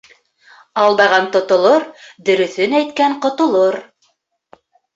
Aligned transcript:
Алдаған 0.83 1.27
тотолор, 1.35 1.85
дөрөҫөн 2.31 2.75
әйткән 2.81 3.17
ҡотолор. 3.27 3.81